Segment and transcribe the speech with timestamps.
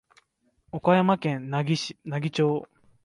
[0.71, 1.95] 岡山県奈義
[2.31, 2.67] 町